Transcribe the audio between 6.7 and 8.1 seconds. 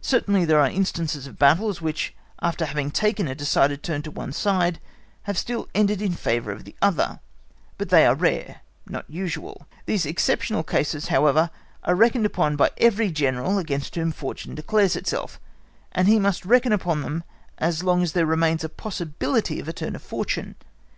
other; but they